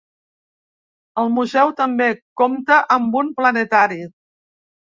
El 1.23 1.29
museu 1.35 1.73
també 1.81 2.09
compta 2.43 2.81
amb 2.99 3.21
un 3.23 3.33
planetari. 3.43 4.01